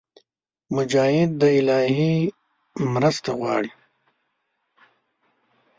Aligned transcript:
مجاهد 0.75 1.29
د 1.41 1.43
الهي 1.59 2.13
مرسته 2.93 3.29
غواړي. 3.39 3.71